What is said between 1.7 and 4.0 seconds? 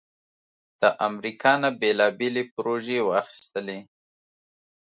بیلابیلې پروژې واخستلې